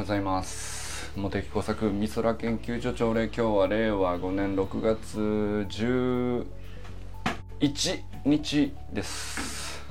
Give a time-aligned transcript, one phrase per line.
[0.00, 6.46] ございます茂木工作美空研究所朝礼今日は令和5年6月11
[8.24, 9.84] 日です。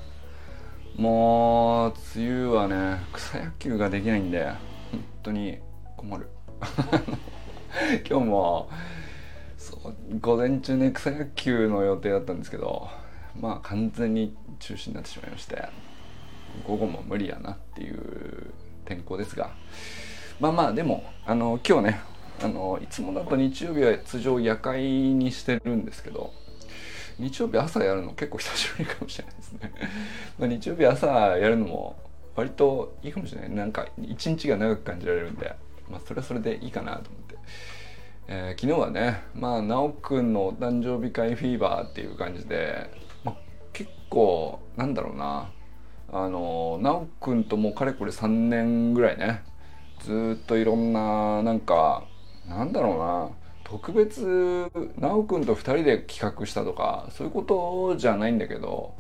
[0.96, 4.58] もう梅雨はね草野球ができないんで本
[5.22, 5.60] 当に
[5.96, 6.28] 困る。
[8.10, 8.68] 今日も
[9.60, 12.90] そう午前中ね草野球の予定だったんですけど
[13.40, 15.70] まあ完全に中止になってしまいまして
[16.66, 18.52] 午後も無理やなっていう
[18.90, 19.52] 天候ですが。
[20.40, 22.02] まあまあでもあの今日ね
[22.42, 26.34] あのいつもだと日曜日は通常夜会にしてるんですけど
[27.20, 29.74] 日曜日朝やるの結構久しぶりかもしれないですね。
[30.40, 31.98] ま日曜日朝やるのも
[32.36, 33.50] 割といいかもしれない。
[33.52, 35.54] なんか一日が長く感じられるんで
[35.90, 37.36] まあそれはそれでいいかなと思って、
[38.28, 42.90] えー、昨日はねまあ直くんのお誕生日会フィーバーっていう感じで、
[43.26, 43.36] まあ、
[43.74, 45.52] 結構なんだろうな。
[46.12, 49.44] あの直くんともうかれこれ3年ぐらいね
[50.00, 52.04] ずっといろんななんか
[52.48, 53.30] なんだろうな
[53.64, 58.96] 特別直くんと2人で企画したとかそういうことじゃないんだけど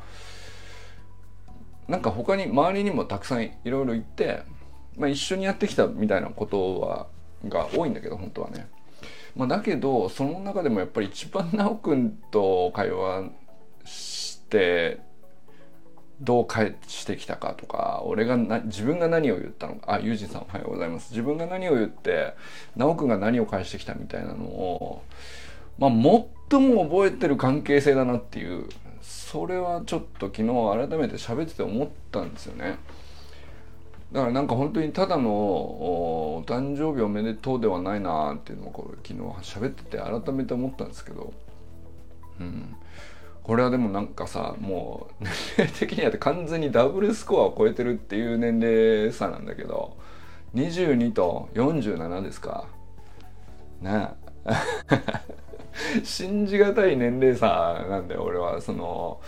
[1.87, 4.43] なんか他に周りにもたくさんいろいろ行って、
[4.95, 7.07] まあ、一緒にやってきたみたいなことは
[7.47, 8.67] が多いんだけど本当はね。
[9.35, 13.29] まあ、だけどその中でもやっぱり一番直くんと会話
[13.85, 14.99] して
[16.21, 19.93] どう返してきたかとか俺がな自分が何を言ったのか。
[19.93, 21.11] あユージンさんおはようございます。
[21.11, 22.33] 自分が何を言って
[22.75, 25.03] 直くんが何を返してきたみたいなのを
[25.77, 25.89] まあ
[26.49, 28.67] 最も覚えてる関係性だなっていう
[29.01, 32.77] それはちょっと昨日改めて喋ってて思ったんですよね。
[34.11, 41.31] だからなんか本当にただのお誕生日おめでとうではないなっていうのをこれ昨日喋ってて改めて思ったんですけど、
[42.39, 42.75] うん、
[43.43, 49.97] これはでもなんかさもう年齢的には完全にダブルスコアを超えてるっていう年齢差なんだけど
[50.55, 52.65] 22と47ですか。
[53.81, 54.09] ね
[56.03, 58.61] 信じがたい年齢差なんだよ俺は。
[58.61, 59.21] その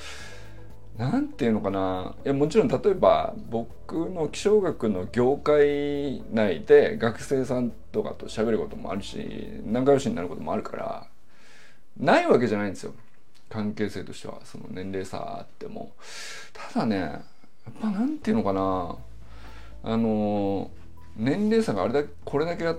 [0.97, 2.15] 何て言うのかな。
[2.25, 11.07] いやもちろん例えば僕の気象学の業界内で学生さんとかと喋ることもあるし仲良しになることもあるから
[11.97, 12.93] ないわけじゃないんですよ。
[13.51, 15.91] 関係性としてはその年齢差あっても
[16.53, 17.21] ただねや
[17.69, 18.95] っぱ何て言うのかな
[19.83, 20.71] あの
[21.17, 22.77] 年齢差があれだこれだけが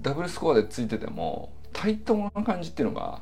[0.00, 3.20] ダブルスコアでついてても対等な感じっていうのが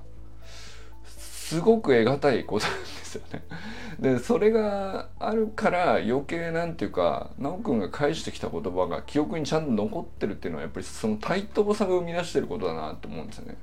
[1.05, 3.45] すごく得難いことなんですよね。
[4.01, 13.57] でそれがあるから余計なんていうか修くんが返してきた言葉が記憶にちゃんと残ってるっていうのはやっぱりその対等さが生み出してることだなって思うんですよね。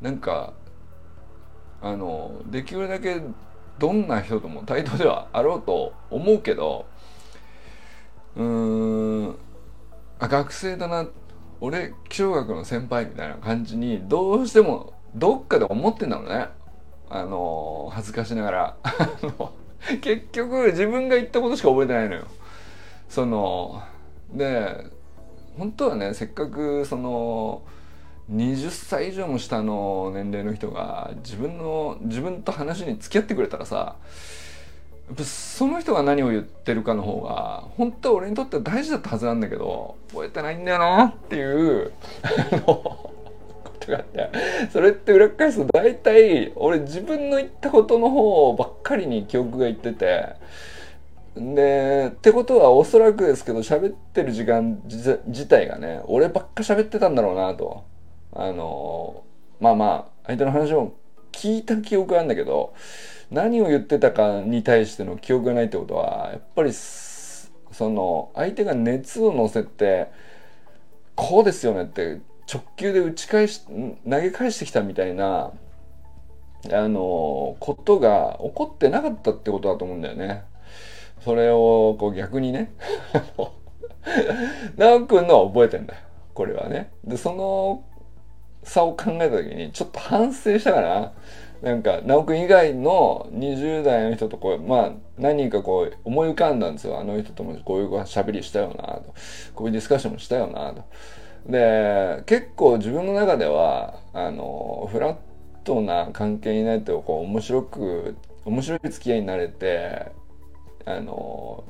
[0.00, 0.54] なんか
[1.82, 3.20] あのできるだけ
[3.78, 6.86] どんな人とも対等ではあろうと思うけど
[8.36, 8.44] うー
[9.30, 9.36] ん
[10.18, 11.06] あ学生だな
[11.60, 16.48] 俺気象学の先輩みたいな感じにどうしてもどっかで思ってんだろうね。
[17.08, 18.76] あの恥ずかしながら。
[20.00, 22.24] 結局自分が言ったことしか覚えてないのよ。
[23.08, 23.82] その
[24.32, 24.84] で
[25.56, 27.62] 本当はねせっかくその
[28.32, 33.96] 20歳以上も下の年齢の人が自分の自分と話に付き合ってくれたらさ
[35.22, 41.92] その人が何を言ってるかの方が本当は俺にとっては大事だったはずなんだけど覚えてないんだよなっていう
[42.66, 43.12] こ
[43.78, 44.30] とがあって
[44.72, 50.34] それって裏返すと大体俺自分の言ったことの方ばっかりに記憶がいってて
[51.36, 57.84] でってことはおそらくですけど喋ってる時間自体がね俺ばっか喋ってたんだろうなと。
[58.38, 59.24] あの
[59.60, 60.94] まあまあ相手の話を
[61.32, 62.74] 聞いた記憶があるんだけど
[63.30, 70.10] 何を言ってたかに対しての記憶がないってことはやっぱりその相手が熱を乗せて
[71.14, 72.20] こうですよねって
[72.52, 75.52] 直球で打ち返し投げ返してきたみたいな
[76.72, 80.44] あのことが起こってなかったってことだと思うんだよね。
[81.24, 82.72] それをこう逆にね
[84.76, 86.00] 直くんのは覚えてんだよ
[86.34, 86.90] これはね。
[87.04, 87.84] でその
[88.66, 91.12] 差を考えた時にちょっと反省したかな。
[91.62, 99.14] なんか直くん以外の20代の人とこうまあ何人かこう思い浮かんだんですよあの人ともこういう喋りしたよなと
[99.54, 100.84] こういうディスカッションもしたよなと。
[101.46, 105.16] で結構自分の中ではあのフラッ
[105.64, 110.12] トな関係になってこう面白く面白い付き合いになれて
[110.84, 111.64] あの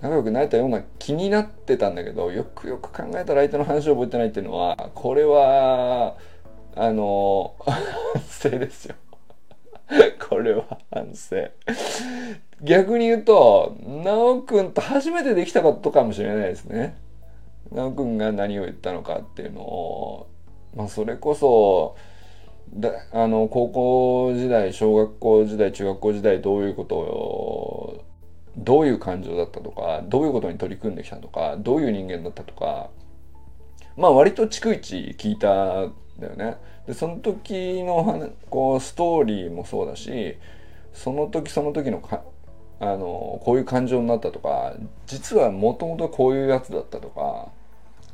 [0.00, 6.16] 仲良くなれたような気になってたんだけどよくよく考えたら相手の話を覚えてないっていうのはこれは
[6.76, 7.74] あの 反
[8.28, 8.96] 省ですよ。
[10.28, 11.36] これは反省。
[12.62, 16.96] 逆に言うと奈くんと初めてできたことかもしれないですね。
[17.70, 20.26] 直君が何を言ったのかっていうのを、
[20.74, 21.96] まあ、それこそ
[22.72, 28.04] だあの高校時代小学校時代中学校時代どういうことを
[28.56, 32.90] どういう感情だったとかどういうことに取り組んできたとかどういう人間だったとか
[33.96, 36.56] まあ割と逐一聞いたんだよね。
[36.86, 40.36] でその時のこうストーリーもそうだし
[40.92, 42.22] その時その時のか
[42.80, 44.74] あのこういう感情になったとか
[45.06, 47.48] 実はもともとこういうやつだったとか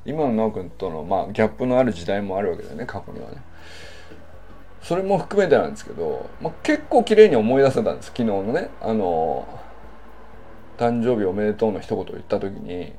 [0.07, 3.43] 今の直君との、まあ、ギャップのある時代もあるわけだよね過去にはね。
[4.83, 9.47] それも含めてなんですけど、まあ、結構綺麗に思い出せたんです昨日のねあの
[10.81, 12.95] 誕生日おめでとうの一言言った時に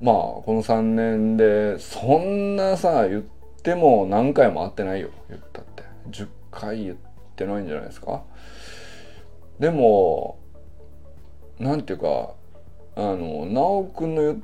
[0.00, 3.22] まあこの3年でそんなさ言っ
[3.62, 5.82] ても何回も会ってないよ言ったって。
[6.10, 6.96] 10回言っ
[7.34, 8.22] てないんじゃないですか。
[9.58, 10.38] でも
[11.58, 12.34] なんていうか
[12.94, 14.38] あの直くんの言っ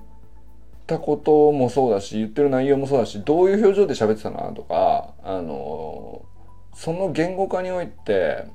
[0.86, 6.24] たこともそうだし言ってる内容もそうだしどういう表情で喋ってたなとかあの
[6.74, 8.46] その言語化において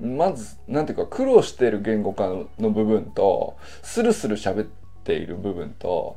[0.00, 4.66] まずなんていうか苦労している言語化の部分とスルスル喋っ
[5.04, 6.16] ている部分と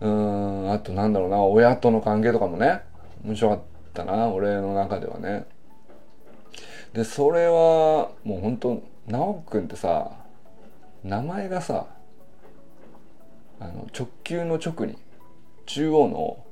[0.00, 2.82] うんあとなんだろうな親との関係とかもね
[3.24, 3.60] 面白かっ
[3.92, 5.46] たな俺の中ではね。
[6.92, 10.10] でそれはもうほんと直くんってさ
[11.02, 11.86] 名前がさ
[13.58, 14.98] あの直球の直に
[15.66, 16.44] 中央の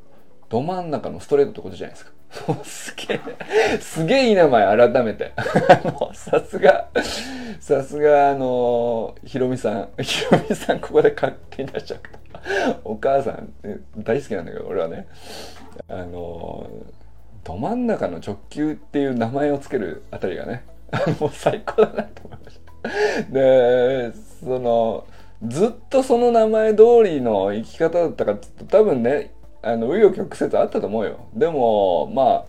[0.48, 2.12] ど真ん中のストレートってことじゃないですか。
[2.64, 5.32] すげえ、すげえいい名前改めて。
[6.14, 6.88] さすが、
[7.58, 9.88] さすがあの、ひろみさん。
[10.02, 12.78] ひろみさんここで勝手に出しちゃった。
[12.84, 13.52] お母さん、
[13.98, 15.08] 大好きなんだけど、俺はね。
[15.88, 16.68] あの、
[17.42, 20.64] ど真ん中の直球っていう名前をつけるあたりがね、
[21.18, 23.32] もう最高だなと思いました。
[23.32, 25.04] で、その、
[25.42, 29.32] ずっとその名前通りの生き方だったかって多分ね
[29.62, 31.26] あの紆余曲折あったと思うよ。
[31.34, 32.46] でもま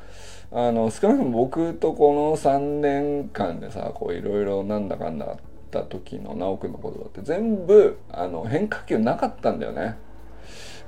[0.51, 5.37] ああの少なくとも僕とこの3年間でさこういろいろなんだかんだあっ
[5.71, 9.95] た時の直くんの言葉って全部あの変化球なかったんだよね。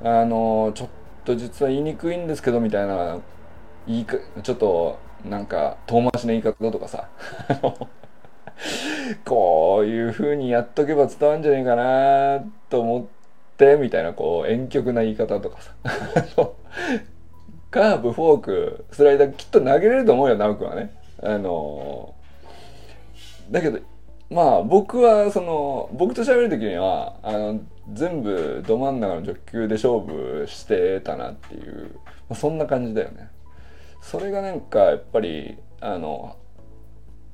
[0.04, 0.90] あのちょっ
[1.24, 3.20] と実は言いにくいんですけどみたいな
[3.88, 7.08] 言いかちょっとなんか遠回しな言い方とかさ。
[9.26, 13.13] こういう風にやっとけば伝わるんじゃないかなと思って
[13.54, 15.74] ってみたいなこう婉曲な言い方とかさ。
[17.72, 20.92] カーブフォークスライダーきっと投げれると思うよ直君はね。
[21.24, 22.14] あの
[23.50, 23.80] だけど
[24.30, 27.62] まあ僕はその僕と喋る時にはあの
[27.94, 31.96] 全部ど真ん中の直球で勝負してたなっていう、
[32.30, 33.30] まあ、そんな感じだよね。
[34.02, 36.36] それがなんかやっぱりあの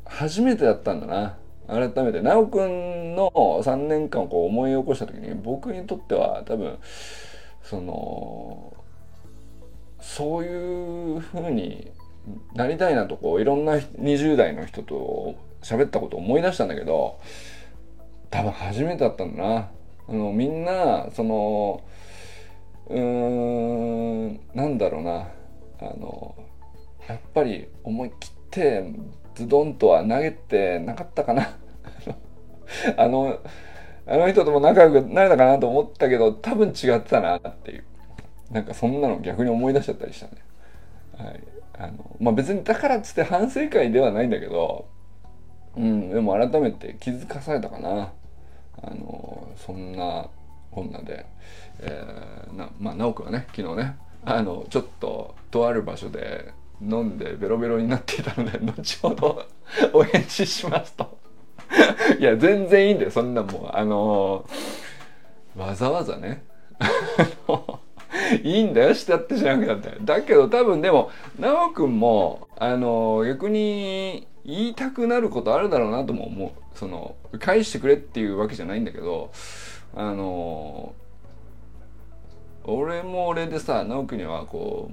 [0.06, 1.38] 初めてだったんだな。
[1.70, 3.32] 改めて奈くんの
[3.64, 6.78] 3年間をこう思い起こした時に僕にとっては多分
[7.62, 8.74] その
[10.02, 11.92] そういうふうに
[12.56, 17.20] なりたいなとこういろんな20代の人と喋ったことを思い出したんだけど
[18.32, 19.70] 多分初めてだったんだな。
[20.08, 21.84] あのみんなその
[22.88, 25.28] うーんなんだろうな
[25.80, 26.36] あの
[27.08, 28.92] やっぱり思い切って
[29.40, 31.56] ズドンとは投げてなかったかな。
[32.98, 33.40] あの
[34.06, 37.84] あの人とも仲良くなれたかなと思ったけど多分違ってたなっていう。
[38.52, 40.32] なんかそんなの逆に思い出しちゃったりしたね。
[41.18, 41.44] はい。
[41.78, 44.88] あのまあ別にだからっつって反省会ではないんだけど
[45.78, 48.12] うんでも改めて気づかされたかな。
[48.82, 50.30] あのそんな
[50.72, 51.26] こんなで、
[51.80, 59.46] えー、なまあ直くはね昨日ねあのちょっととある場所で飲んでベロベロになっていたので 後ほど
[59.94, 61.18] お返事しますと。
[62.20, 63.12] いや全然いいんだよ。
[63.12, 66.44] そんなもうあのー、わざわざね。
[68.44, 69.92] いいんだよしたってしなくなって。
[70.02, 76.52] だけど多分でも奈くんもあのー、逆に言いたくなることあるだろうなとも思う。
[76.78, 79.32] その返してくれっていうわけじゃないんだけど
[79.96, 81.09] あのー
[82.70, 84.92] 俺も俺でさ直樹にはこ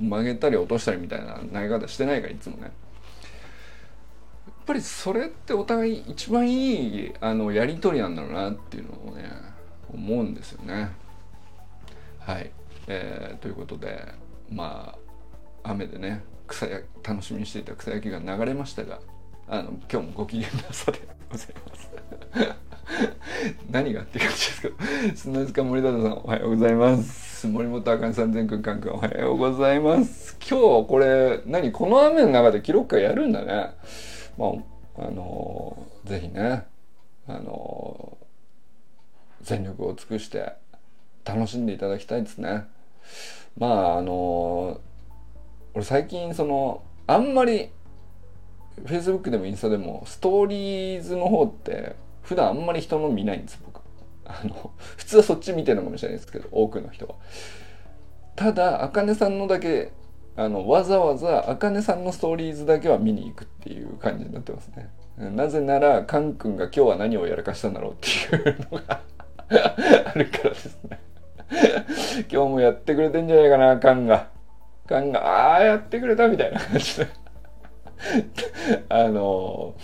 [0.00, 2.62] う曲げたり落としたりみたいな投げ方してないからいつもね。
[2.64, 2.72] やっ
[4.66, 9.30] ぱりそれってお互い一番いいあのやり取りなんだろうなっていうのをね
[9.92, 10.90] 思うんですよね。
[12.20, 12.50] はい、
[12.86, 14.04] えー、ということで
[14.50, 14.94] ま
[15.64, 19.00] あ雨でね草や楽しみにしていた草焼きが流れましたが
[19.48, 22.67] あの今日もご機嫌なさでございます。
[23.70, 24.74] 何がって感じですけど
[25.14, 27.46] 砂塚森田さんおはようございます。
[27.46, 30.36] 森本あかんさん全くんかんくんおはようございます。
[30.40, 33.70] 今日これ何この雨の中で記録会やるんだね。
[34.36, 34.46] ま
[34.98, 36.64] ああのー、ぜひね
[37.26, 40.52] あのー、全力を尽くして
[41.24, 42.64] 楽しんでいただきたいですね。
[43.56, 44.80] まああの
[45.74, 47.70] 俺最近そのあんまり
[48.84, 51.96] Facebook でもインスタでもストーリーズの方って
[52.28, 53.80] 普段あんまり人の見ないんです僕。
[54.26, 57.14] あの普通はそっち見てるのかもしれないですけど多くの人は。
[58.36, 59.92] ただあかねさんのだけ
[60.36, 64.90] あのわざわざあかねさんのストーリーズだけは見に行くっていう感じになってますね。
[65.16, 69.00] なぜならカン君が今日は何をやらかしたんだろうっていうのが
[70.12, 71.00] あるからですね。
[72.30, 74.28] 今日もやってくれてんじゃないかなカンが。
[74.86, 77.06] カンがああやってくれたみたいな感じで。
[78.90, 79.74] あの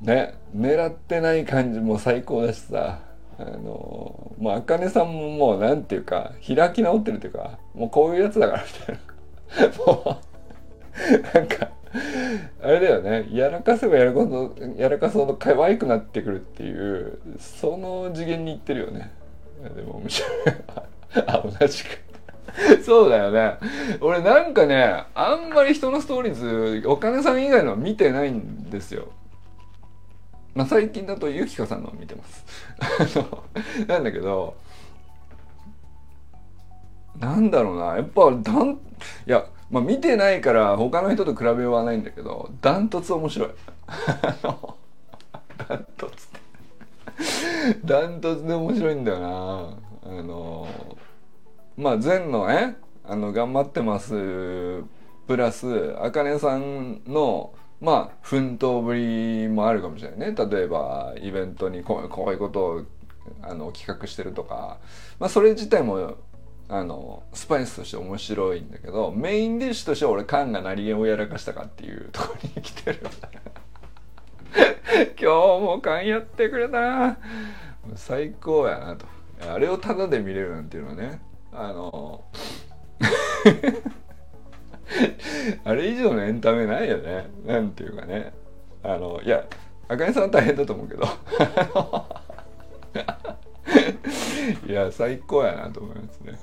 [0.00, 3.00] ね狙ってない感じも最高だしさ。
[3.38, 9.76] あのもうあかねさんももうなんていうか開き直ってるっていうかもうこういうやつだからみたいな。
[9.84, 10.22] も
[11.02, 11.70] うなんか
[12.62, 13.26] あれだよね。
[13.30, 19.12] やらかせばやるほどやらかすほど可愛くなってくるっていうその次元にいってるよね。
[19.74, 20.30] でも面白い
[21.26, 21.88] あ同じく。
[22.82, 23.56] そうだよね。
[24.00, 29.08] 俺なんかねあんまり人のストーリーズお金さん以外のは見てないんですよ。
[30.56, 32.44] まあ最近だとゆきかさんの見てます。
[33.86, 34.56] なんだけど
[37.18, 37.96] なんだろうな。
[37.96, 38.76] やっぱだんい
[39.26, 43.50] やまあ見てないから他の人と比べはないんだけどダントツ面白い。
[45.68, 46.30] ダントツっ
[47.72, 47.80] て。
[47.84, 49.76] ダントツで面白いんだよな。
[50.04, 50.68] あの
[51.76, 54.82] まあ前のねあの頑張ってます
[55.26, 60.34] プラスあかねさんのまあ奮闘ぶりもあるかもしれないね。
[60.34, 62.82] 例えばイベントにこういうことを
[63.42, 64.78] あの企画してるとか、
[65.18, 66.16] まあ、それ自体も
[66.68, 73.00] あのスパイスとして面白いんだけどメインディッシュとしては俺缶が何げをやらかしたかっていうところに来てる
[74.98, 77.18] 今日も缶やってくれたな。
[77.94, 79.06] 最高やなと。
[79.48, 81.20] あれをタダで見れるなんていうのはね
[81.52, 82.24] あの
[85.64, 87.28] あれ以上のエンタメないよね。
[87.44, 88.32] なんていうかね。
[88.82, 89.44] あのいや
[89.88, 91.04] あかねさんは大変だと思うけど。
[94.66, 96.38] いや最高やなと思いますね、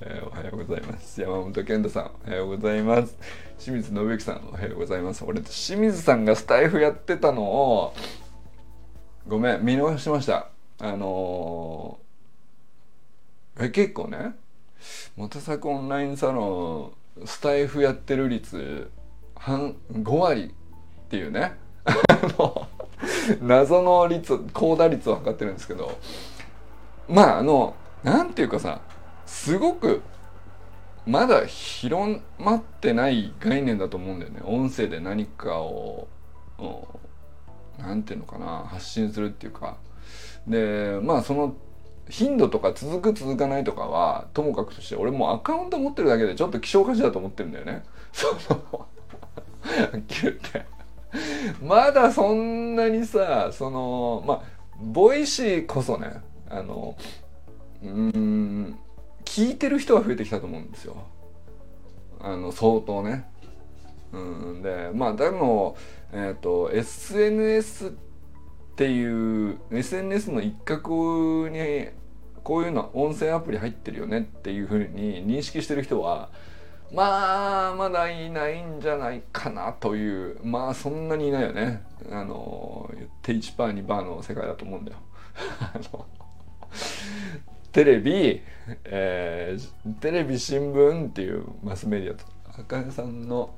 [0.00, 1.20] えー、おはようございます。
[1.20, 3.16] 山本健太さんおはようございます。
[3.58, 5.24] 清水信之さんおはようございます。
[5.24, 7.94] 俺清水さんがスタイフやってたのを
[9.26, 10.48] ごめん見逃しました。
[10.78, 14.36] あのー、え結構ね
[15.16, 18.90] 元作オンラインサロンスタイフやってる率
[19.34, 20.54] 半5割
[21.06, 21.56] っていうね。
[23.40, 25.98] 謎の率高打率を測ってるんですけど。
[27.08, 28.80] まああのなんていうかさ
[29.24, 30.02] すごく
[31.06, 34.40] まだ広まってない概念だと思うんだよね。
[34.44, 36.08] 音声で何かを
[37.78, 39.78] 何ていうのかな発信するっていうか。
[40.46, 41.54] でまあその
[42.08, 47.84] 頻度とか続く続かないとかはともかくとして俺もうアカウント持ってるだけでちょっと希少価値だと思ってるんだよね。
[48.12, 48.86] そのは
[49.96, 50.64] っきり言って
[51.62, 54.42] まだそんなにさそのまあ
[54.80, 56.96] Voicy こそねあの
[57.82, 58.78] うん
[59.24, 60.96] 聞いてる人は増えてきたと思うんですよ。
[62.20, 63.28] あの相当ね。
[64.12, 65.76] うんでまあでも、
[66.12, 67.90] えーと、と SNS っ
[68.76, 71.90] ていう SNS の一角に
[72.48, 76.30] こういうの音声アプリ入ってるよねっていうふうに認識してる人は
[76.90, 84.98] まあまだいないんじゃないかなというまあそんなにいないよねあの言って1パー2パーの世界だと思うんだよ。
[87.70, 88.40] テレビ、
[88.84, 92.24] えー、テレビ新聞っていうマスメディアと
[92.62, 93.50] 赤根さんの、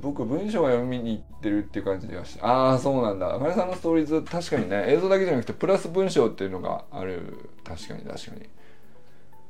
[0.00, 3.34] 僕文章は読みに行ってるっていう感じではしてああそうなんだ。
[3.34, 4.84] 赤根さんのストーリーズ確かにね。
[4.88, 7.50] 映像だけじゃなくてプラス文章っていうのがある。
[7.64, 8.48] 確かに確かに。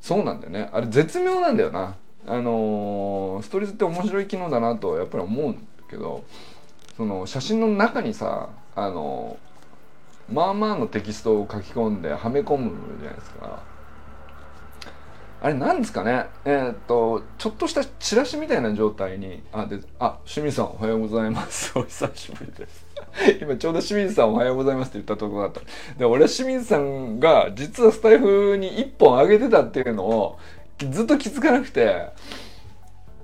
[0.00, 0.68] そうなんだよね。
[0.72, 1.96] あれ絶妙なんだよな。
[2.26, 6.24] あのー、ストーリーズって面白い機能だなとやっぱり思うんだけど
[6.96, 12.70] その写真の中にさあのー、まあまあのテキストを書き込んではめ込む
[13.00, 13.62] じゃないですか。
[15.40, 16.26] あれなんですかね？
[16.44, 21.72] えー、っとちょっとしたチラシみたいな状態にあであ清水さんおはようございます。
[21.78, 22.86] お久しぶりです。
[23.40, 25.60] 今ちょうど清水さんおはようございますって言ったところだった。
[25.96, 30.38] で俺は清水さんが実はスタイフに1本上げてたっていうのを
[30.78, 32.08] ずっと気づかなくて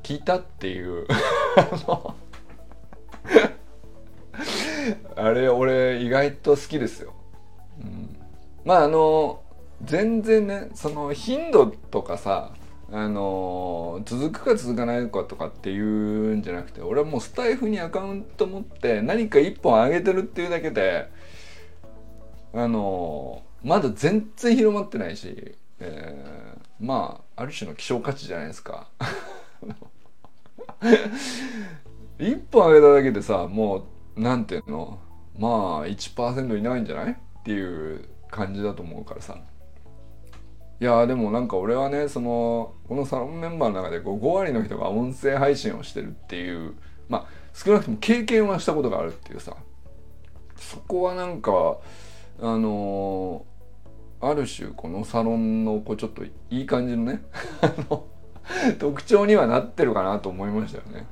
[0.03, 1.07] 聞いたっていう。
[5.17, 7.15] あれ俺意外と好きですよ、
[7.81, 8.17] うん、
[8.65, 9.41] まああの
[9.83, 12.53] 全然ねその頻度とかさ
[12.93, 21.11] あの続くか続かないかとかっていうんじゃなくて俺はもうスタイフにアカウント持って何か一本上げてるっていうだけで
[22.53, 28.89] あのまだ全然広まってないし、えー、まあある種の希少価値じゃないですか。
[32.19, 35.01] 一本上げただけでさもうなんていうの
[35.39, 37.13] まあ1%いないんじゃない？
[37.13, 39.37] っていう感じだと思うからさ。
[40.81, 46.75] いやでもなんか俺はねそのこのサロンメンバーの中で5割の人が音声配信をしてるっていう
[47.09, 49.57] まあ少なくとも経験はしたことがあるっていうさ。
[50.57, 51.79] そこはなんか
[52.41, 57.23] あのー、ある種このサロンのこうちょっといい感じのね
[58.79, 61.07] 特徴にはなってるかなと思いましたよね。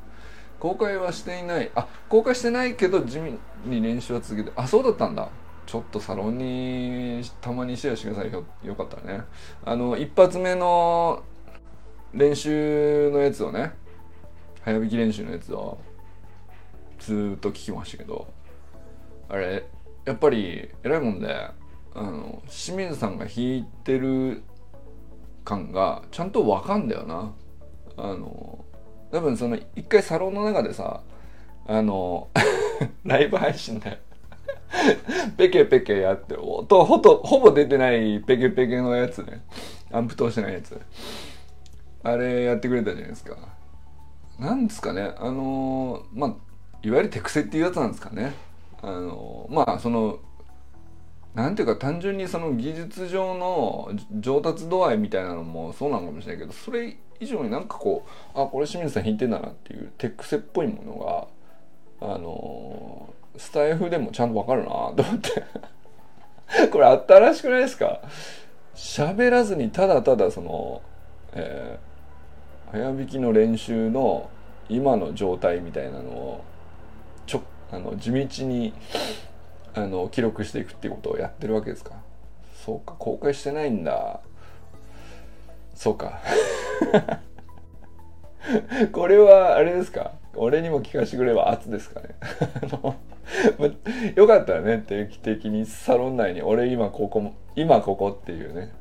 [0.58, 1.70] 公開はしていない。
[1.74, 5.28] あ公開してないけど地味に練習は続けてあそうだったんだ。
[5.66, 8.32] ちょっとサロンにたまにシェアしてください。
[8.32, 9.24] よよかったらね。
[9.64, 11.22] あの一発目の
[12.12, 13.72] 練習のやつをね
[14.62, 15.78] 早弾き練習のやつを
[16.98, 18.32] ずっと聞きましたけど
[19.28, 19.66] あれ
[20.04, 21.34] やっぱり偉いもんで
[21.94, 24.42] あの清水さんが弾いてる
[25.44, 27.32] 感がちゃんと分かんだよな。
[27.96, 28.64] あの
[29.10, 31.02] 多分その一回サロンの中でさ
[31.66, 32.28] あの
[33.04, 34.00] ライブ配信で
[35.36, 39.42] ペケペケやって音ほとほぼ出てないペケペケのやつね。
[39.90, 40.80] アンプ通してないやつ。
[42.02, 43.36] あれやってくれたじゃないですか。
[44.38, 45.12] なんですかね。
[45.18, 46.30] あのまあ
[46.82, 48.32] いわゆる手癖っていうやつなんですかね。
[48.80, 50.18] あのまあその
[51.34, 61.28] なんていうか単純にその技術上の上達度合いみたいなのもそうなのかもしれないけどそれ以上になんかこうあこれ清水さん弾いてんだなっていう手癖っぽいもの
[62.00, 65.44] があのスタイフでもちゃんとわかるなと思って。
[66.70, 68.00] これ新しくないですか？
[68.74, 70.82] 喋らずにただただその、
[71.34, 74.28] えー、早弾きの練習の
[74.68, 76.44] 今の状態みたいなのを
[77.26, 78.74] ちょあの地道に
[79.74, 81.92] あの記録していくっていうことをやってるわけですか？
[82.64, 84.20] そうか公開してないんだ。
[85.74, 86.20] そうか。
[88.92, 90.12] これはあれですか？
[90.34, 92.08] 俺にも聞かせてくれば圧ですかね。
[94.16, 98.72] よかったらね定期的にサロン内に俺今ここ今ここっていうね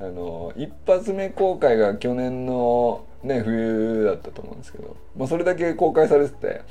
[0.00, 6.62] あの一発目公開が去年のね冬だったと思うんですけど、まあ、それだけ公開されてて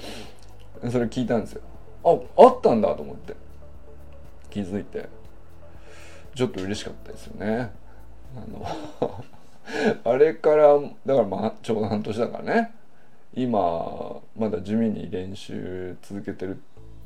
[0.89, 1.61] それ聞いたんですよ。
[2.03, 3.35] ああったんだと思って
[4.49, 5.07] 気づいて
[6.35, 7.71] ちょっと嬉しかったですよね。
[8.35, 9.23] あの
[10.13, 12.71] あれからだからまあちょうど半年だからね。
[13.35, 16.59] 今まだ地味に練習続けてるっ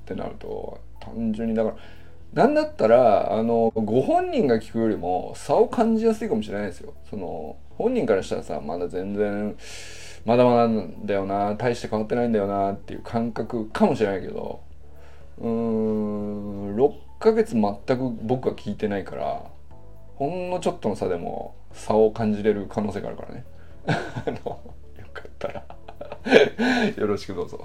[0.06, 1.76] てなると単純にだから
[2.34, 6.94] なんだったらあのご本人が聞くよりも差を感じやすいかもしれないですよ。
[7.10, 9.56] その本人からしたらさまだ全然
[10.26, 14.62] まだまだなんだよな大して変わってないんだよなっていう感覚かもしれないけど
[15.38, 19.44] うーん6ヶ月全く僕は聞いてないから
[20.16, 23.46] ほんのちょっとの差でも差を感じれる可能性があるからね。
[23.88, 24.60] あの
[26.98, 27.64] よろしくどうぞ。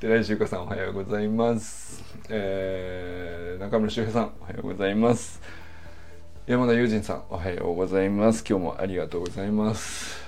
[0.00, 2.02] で来週かさんおはようございます。
[2.28, 5.40] えー、中村修平さんおはようございます。
[6.46, 8.44] 山田友人さんおはようございます。
[8.46, 10.22] 今日もありがとうございます。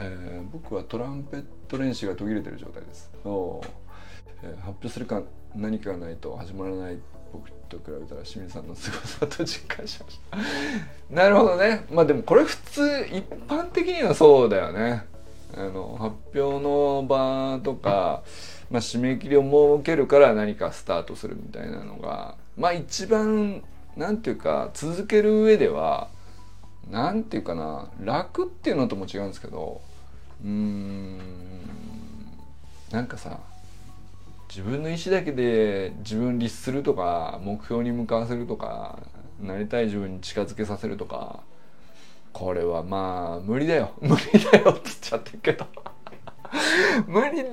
[0.00, 3.10] えー、僕はトランペット練習が途切れてる状態です。
[3.24, 3.60] お、
[4.42, 5.22] えー、発表するか
[5.54, 6.98] 何かがないと始まらない
[7.32, 11.14] 僕と比べたら清水さんの凄さと実感しました。
[11.14, 11.86] なるほどね。
[11.92, 15.08] まあでもこれ普通一般的にはそうだよね。
[15.56, 18.22] あの発表の場とか、
[18.70, 23.62] まあ、締め切りを設けるから何かスタートするみたいなのがまあ一番
[23.96, 26.08] なんていうか続ける上では
[26.90, 29.80] なんていうかな楽っていうのとも違うんですけど
[30.42, 31.18] うーん
[32.90, 33.38] なんかさ
[34.48, 38.98] 自分の意思だけで自分律するとか目標に向かわせるとか
[39.40, 41.40] なりたい自分に近づけさせるとか
[42.32, 43.92] これはまあ無理だよ。
[44.00, 45.66] 無理だよって言っちゃってるけど。
[47.06, 47.44] 無理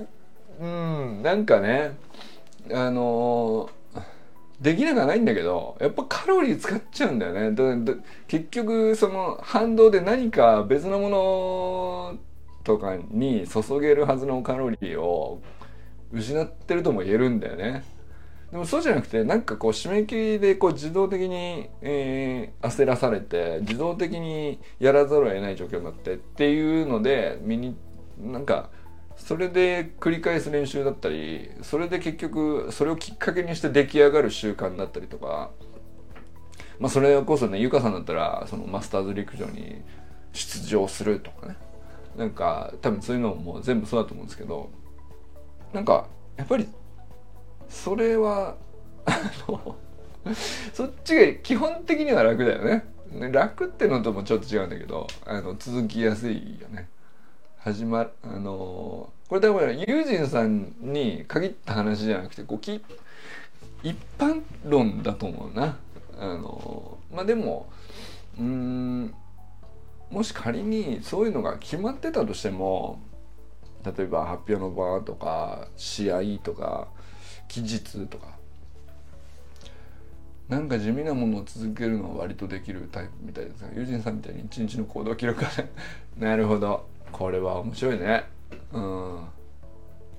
[0.59, 1.95] うんなんかね
[2.71, 3.69] あの
[4.59, 7.55] できなくはないんだけどやっぱカロリー使っちゃうんだよね。
[8.27, 12.17] 結局その反動で何か別のもの
[12.63, 15.41] とかに注げるはずのカロリーを
[16.11, 17.83] 失ってるとも言えるんだよね。
[18.51, 27.75] でもそうじゃなくてなんかこう締め切りでこう自動的に、えー、焦らされて自動的にやらざるを得ない状況になってっていうので身に
[28.17, 28.69] なんか
[29.17, 35.51] それで繰り返す練習だったりそれで結局それをきっかけにして出来上がる習慣だったりとか
[36.79, 39.81] まあそれこそねゆかさんだったらそのマスターズ陸上に
[40.31, 41.57] 出場するとかね。
[42.17, 44.71] なんか多分そういうのも全部そうだと思うんですけど
[45.71, 46.67] なんかやっぱり
[47.69, 48.56] それは
[49.06, 49.75] あの
[50.73, 52.84] そっちが基本的には楽だよね。
[53.32, 56.89] 楽ってのともちょっと違うんだけどあの続きやすいよね。
[57.60, 62.82] 始まるあのこれ多分友人さんに限った話じゃなくてこうき
[63.84, 65.77] 一般論だと思うな。
[66.19, 67.67] あのまあでも
[68.39, 69.13] うん
[70.10, 73.01] もし仮にそういうのが決まってたとしても
[73.86, 76.88] 例えば発表の場とか試合とか
[77.47, 78.38] 期日とか。
[80.49, 83.62] なんか地味なものを続けるのは割とできるタイプみたいです。
[83.63, 85.49] が友人さんみたいに一日の行動記録が
[86.17, 86.86] なるほど。
[87.12, 88.23] これは面白いね。
[88.71, 89.25] うん。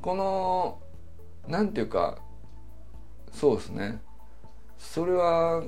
[0.02, 0.78] この
[1.46, 2.18] なんていうか
[3.32, 4.00] そうですね。
[4.78, 5.64] それは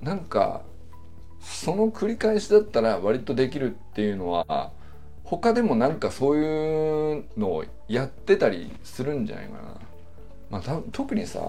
[0.00, 0.62] なんか
[1.40, 4.70] その繰り返しだったら割とできるっていうのは
[5.24, 9.91] 他でもなんかそういうのをやってたりするんじゃないかな。
[10.52, 11.40] まあ、特にさ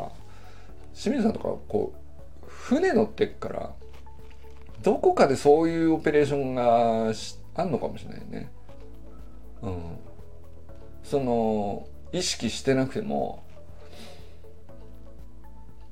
[0.93, 1.93] 清水さんとかこ
[2.41, 3.73] う船乗ってっから
[4.81, 7.13] どこかでそういうオペレーションが
[7.55, 8.51] あんのかもしれないね。
[9.61, 9.97] うん。
[11.03, 13.43] その意識してなくても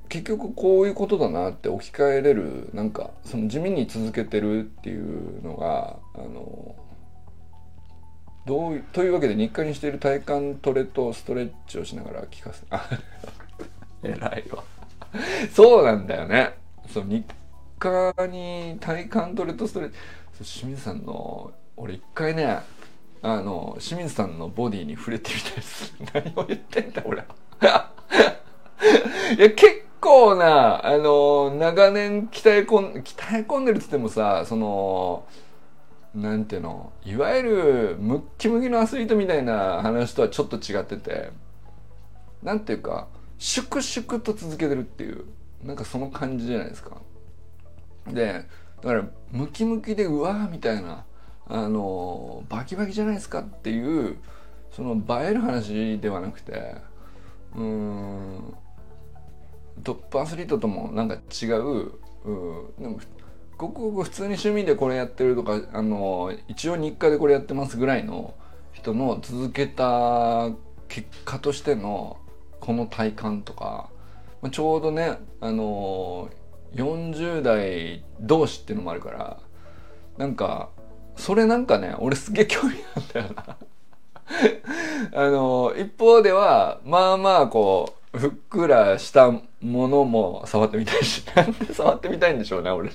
[0.08, 6.76] 結局こういうことだなって置き換えれるなんかその地味に続けてるっていうのがあの
[8.46, 12.64] どうというわけで日課にしている体幹トレとストレッチをしながら聞かせ
[14.08, 14.64] 偉いわ。
[15.54, 16.54] そうなんだよね。
[16.92, 17.24] そう日
[17.78, 19.96] 課に体幹トレとストレッチ。
[20.44, 22.60] 清水さんの俺一回ね
[23.22, 27.24] あの清水さんのボディに触れてみたいです何を言ってんだ俺 い
[29.40, 35.24] や結構なあの長年鍛え込ん鍛え込んでるっつってもさその
[36.14, 41.30] なんていうのいわゆるムッキムキのアスリートみたいな話とはちょっと違ってて
[42.42, 45.24] なんていうか粛々と続けてるっていう
[45.62, 47.00] なんかその感じじゃないですか。
[48.06, 48.44] で
[48.82, 51.04] だからムキムキでうわーみたいな
[51.46, 54.16] あのバキバキじゃないですかっていう
[54.72, 56.76] その映える話ではなくて
[57.54, 58.54] うん
[59.84, 61.92] トップアスリートともなんか違う
[62.24, 62.98] うんでも
[63.62, 68.34] ごくごく普通に趣味でこれやってるとかあの一応日課でこれやってますぐらいの
[68.72, 70.50] 人の続けた
[70.88, 72.16] 結果としての
[72.58, 73.88] この体感とか、
[74.40, 76.28] まあ、ちょうどねあの
[76.74, 79.38] 40代同士っていうのもあるから
[80.18, 80.70] なんか
[81.16, 83.56] それなんかね俺すげえ興味あんだよな。
[85.14, 92.90] あの一方ではまあまあこうふっくらしたものも触ってみたいしなんで触ってみたいんでしょうね俺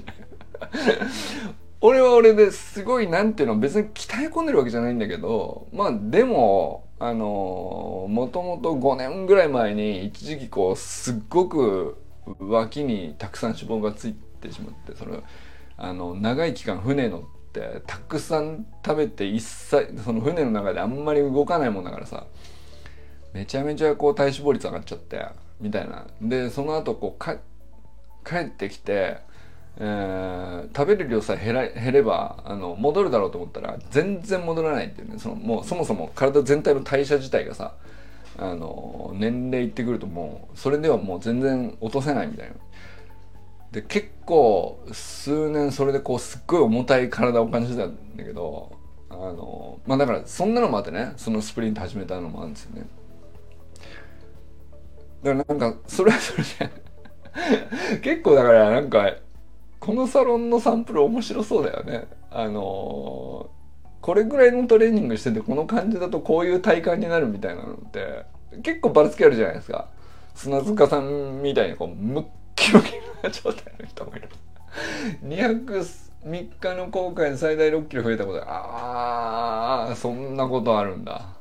[1.81, 11.97] 俺は俺ですごいなんていうの別に鍛え込んでるわけじゃないんだけどまあでもあのもともと5年ぐらい前に一時期こうすっごく
[12.39, 15.19] 脇にたくさん脂肪がついてしまってそれ
[15.77, 17.21] あの長い期間船乗っ
[17.53, 22.25] てたくさん食べて一切その船の中であんまり動かないもんだからさ
[23.33, 25.23] めちゃめちゃこう体脂肪率上がっちゃって
[25.59, 26.07] みたいな。
[26.21, 27.37] でその後こうか
[28.25, 29.19] 帰ってきて
[29.79, 37.75] えー、食べる量さえ減ら減ればあの戻るだろうと思ったら全然戻らないっていうねそのもうそもそも体全体の代謝自体がさ
[38.39, 42.55] あの年齢いってくるともうそれではもう全然落とせないみたいな。
[43.71, 48.71] で結構数年それでこうすっごい重たい体を感じてたんだけど
[49.09, 52.87] あのまあだからそんなのもあってねそのスプリント始めたのもあるんですよね。
[55.23, 59.15] だからなんかそれはそれで結構だからなんか
[59.79, 62.07] このサロンのサンプル面白そうだよね。
[62.31, 63.49] あの、
[64.01, 68.25] これぐらいのトレーニングしててこの感じだとこういう体感になるみたいなのって
[68.63, 69.89] 結構ばらつきあるじゃないですか。
[70.35, 74.29] 砂塚さんみたいにこうムッキムキな状態の人もいる。
[75.25, 81.37] 203日の航海で最大6キロ増えたことああそんなことあるんだ。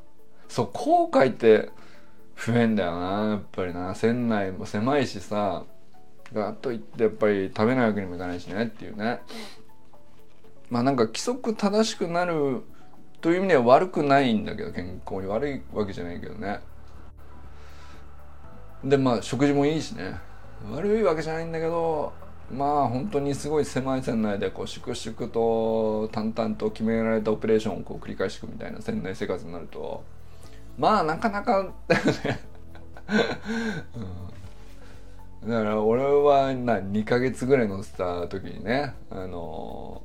[0.49, 1.71] そう航海って
[2.37, 5.65] 増えんだよなやっぱりな船内も狭いしさ
[6.33, 9.21] だといってやっぱり食べないわけにもいかないしねっていうね。
[10.71, 12.63] まあなんか規則正しくなる
[13.21, 16.61] という意味では悪くないんだけど健康に悪いわけじゃないけどね。
[18.85, 20.17] でまあ食事もいいしね。
[20.73, 22.13] 悪いわけじゃないんだけど
[22.51, 30.03] まあ本当にすごい狭い船内でこう粛々と淡々と決められたオペレーションをこう繰り返していくみたいな船内生活になると。
[30.79, 32.41] まあなかなかだよね。
[33.97, 34.26] うん。
[35.47, 40.03] だから俺はな2ヶ月ぐらい乗せた時にねあの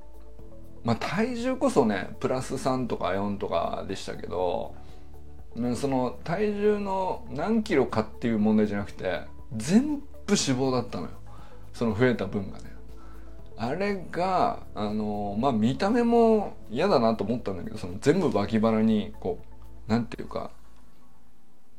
[0.84, 4.76] まあ体重こそねプラス3とか4とかでしたけど
[5.76, 9.22] その体重の何キロかっていう問題じゃなくて
[9.56, 11.12] 全部脂肪だったのよ。
[11.74, 12.72] その増えた分がね。
[13.58, 19.40] あれがあのまあ見た目も嫌だなと思ったんだけどその全部脇腹にこ
[19.88, 20.52] うなんていうか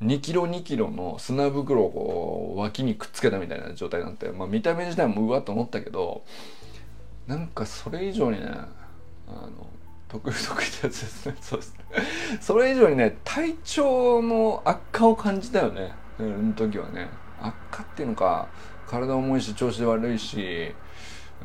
[0.02, 6.24] 2キロ2キロの砂袋をこう脇にくっつけたみたいな状態なって、まあ、見た目自体もうわっと思ったけど
[7.26, 9.66] なんかそれ以上にねあの
[10.08, 11.36] 得意得意ってやつですね。
[11.40, 11.84] そうですね。
[12.40, 15.94] それ以上にね体調の悪化を感じたよね。
[16.18, 17.08] その時はね。
[17.40, 18.48] 悪化っていうのか
[18.88, 20.74] 体重いし調子悪いし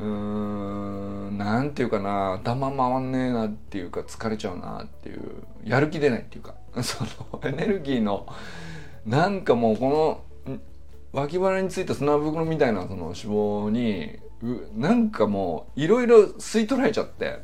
[0.00, 5.20] ーんなんていうかな頭回んねえなっていうか疲れちゃうなっていう
[5.64, 8.26] やる気出ないっていうか そのエネルギーの
[9.06, 10.58] なんかもうこの
[11.12, 17.40] 脇腹についた砂袋みたいなその脂肪にうなんかもういろいろ吸い取られちゃって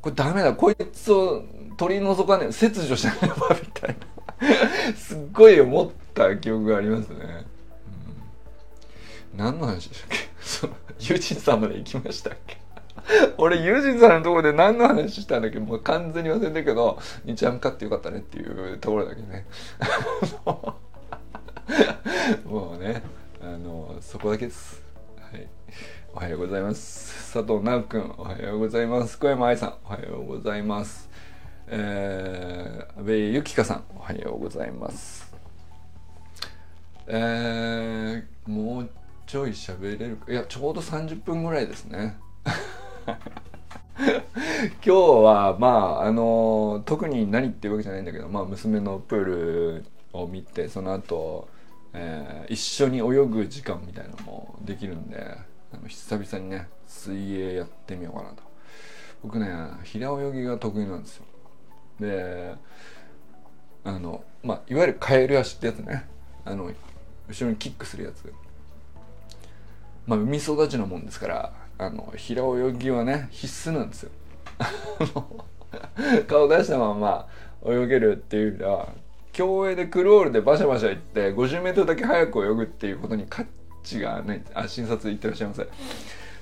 [0.00, 1.44] これダメだこいつを
[1.76, 3.96] 取り除かねえ切除しなければみたい
[4.40, 7.16] な すっごい思った記憶がありますね、
[9.32, 10.85] うん、何の話でしたっけ？
[10.98, 12.58] 友人さんまで行きましたっけ？
[13.38, 15.58] 俺友人さんのところで何の話したんだっけ？
[15.58, 19.46] もう完全に忘れてたけど日ハム勝ってよかったねっていうところだけね。
[22.44, 23.02] もうね
[23.42, 24.82] あのそこだけです。
[25.20, 25.46] はい。
[26.14, 27.32] おはようございます。
[27.34, 29.18] 佐藤直君おはようございます。
[29.18, 31.08] 小山愛さんおはようございます。
[31.68, 35.26] えー、安倍ゆきかさんおはようございます。
[37.08, 38.88] えー、もう
[39.26, 40.30] ちょい喋れるか？
[40.30, 42.16] いやちょうど30分ぐらいですね。
[43.06, 43.18] 今
[44.82, 51.48] 日はまああの特に何っていうわけじゃないんだけど、まあ、娘のプールを見てその後、
[51.92, 55.36] えー、一緒に泳ぐ時間みたいなのもできるんで
[55.72, 58.44] あの久々にね水泳やってみようかなと。
[59.22, 59.48] 僕ね
[59.82, 61.24] 平泳ぎが得意なんですよ。
[61.98, 62.54] で
[63.82, 66.06] あのまあいわゆるカエル足ってやつね。
[66.44, 66.70] あの
[67.28, 68.32] 後ろにキックするやつ。
[70.06, 74.10] まあ海育ちのもんですからあの平泳ぎはね必須なんですよ。
[76.26, 77.26] 顔出したまま
[77.64, 78.88] 泳げるっていうよりは
[79.32, 83.44] 競泳でクロールでバシャバシャ行って 50m だけ早く泳ぐっていうことに価
[83.82, 85.68] 値がないあ診察行ってらっしゃいませ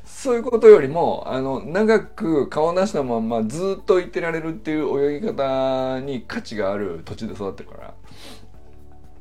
[0.04, 7.94] そういうことよりもあの長く顔出したまんまずっと行ってられるっていう泳ぎ方に価値がある土地で育ってるか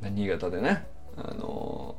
[0.02, 0.86] ら新潟でね
[1.18, 1.96] あの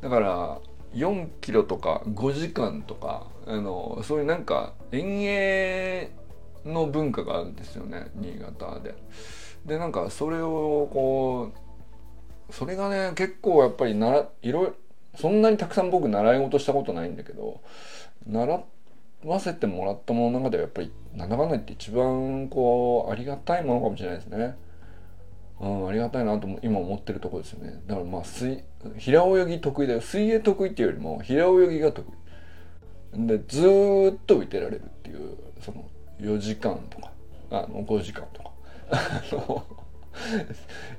[0.00, 0.58] だから
[0.94, 6.10] 4キロとか5時間とかあのそういうなんか遠泳
[6.64, 8.94] の文化があるんですよね新潟で。
[9.64, 11.52] でなんかそれをこ
[12.48, 14.74] うそれがね結構やっぱりないろいろ
[15.14, 17.60] そんなにたくさん僕習い事したことないんだけど
[18.26, 18.60] 習
[19.24, 24.56] わせてもらったものの中ではやっぱりなんだかんだ言って一番こうありがたいものかもしれないですね。
[25.60, 27.82] うん、ありがたいなと今思ってるとこですよね。
[27.86, 28.64] だからまあ水
[28.96, 30.00] 平泳ぎ得意だよ。
[30.00, 33.26] 水泳得意っていうよりも平泳ぎが得意。
[33.26, 35.84] でずっと浮いてられるっていうその
[36.20, 37.10] 4時間とか
[37.50, 38.50] あの5時間とか。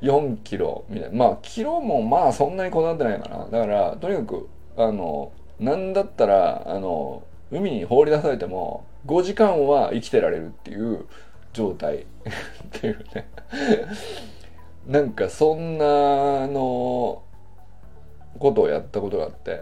[0.02, 1.18] 4キロみたいな。
[1.18, 3.46] まあキロもまあそんなにこだわってないかな。
[3.50, 11.06] だからとにかくあのなんだったらあの海に放り出されても5時間は生きてられるっていう
[11.54, 11.98] 状態。
[11.98, 12.06] っ
[12.72, 13.28] ていうね。
[14.92, 17.24] なんかそんなの
[18.38, 19.62] ことをやったことがあって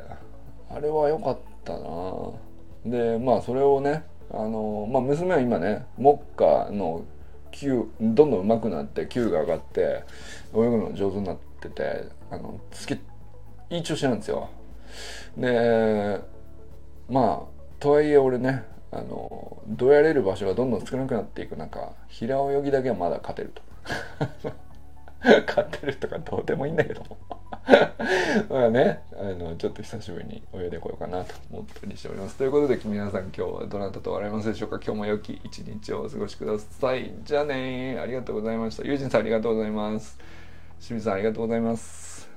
[0.72, 2.32] あれは良かったな。
[2.84, 7.06] でまあそれをねあの、まあ、娘は今ね目下の
[7.52, 10.04] 級どんどん上手くなって級が上がって
[10.56, 13.00] 泳ぐの上手になっててあの好き
[13.70, 14.50] いい調子なんですよ。
[15.38, 16.20] で
[17.08, 23.62] まあとはいえ俺ねあのどやれる場所がどんどん少なくなっていく中平泳ぎだけはまだ勝てると。
[25.46, 27.04] 買ってるとかどうでもいいんだけど。
[28.50, 32.38] まあねあのちょっと久しぶりに泳いでこようかなと思ったりしております。
[32.38, 34.80] ということで皆さん今日はどなたと笑いますでしょうか？
[34.84, 37.12] 今日も良き一日をお過ごしください。
[37.24, 38.84] じゃあねありがとうございました。
[38.84, 40.18] 友人さんありがとうございます。
[40.80, 42.30] 清水さんありがとうございます。